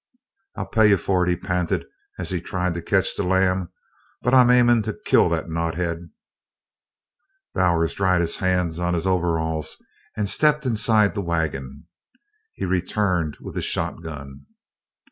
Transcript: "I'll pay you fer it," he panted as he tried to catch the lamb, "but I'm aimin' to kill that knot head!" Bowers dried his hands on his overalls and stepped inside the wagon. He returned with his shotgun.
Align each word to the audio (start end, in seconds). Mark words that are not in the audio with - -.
"I'll 0.55 0.65
pay 0.65 0.87
you 0.89 0.97
fer 0.97 1.25
it," 1.25 1.29
he 1.29 1.35
panted 1.35 1.85
as 2.17 2.31
he 2.31 2.41
tried 2.41 2.73
to 2.73 2.81
catch 2.81 3.15
the 3.15 3.21
lamb, 3.21 3.69
"but 4.23 4.33
I'm 4.33 4.49
aimin' 4.49 4.81
to 4.85 4.97
kill 5.05 5.29
that 5.29 5.47
knot 5.47 5.75
head!" 5.75 6.09
Bowers 7.53 7.93
dried 7.93 8.21
his 8.21 8.37
hands 8.37 8.79
on 8.79 8.95
his 8.95 9.05
overalls 9.05 9.77
and 10.17 10.27
stepped 10.27 10.65
inside 10.65 11.13
the 11.13 11.21
wagon. 11.21 11.85
He 12.55 12.65
returned 12.65 13.37
with 13.41 13.55
his 13.55 13.65
shotgun. 13.65 14.47